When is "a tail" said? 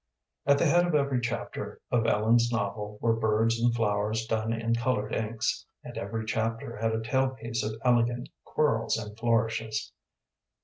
6.95-7.29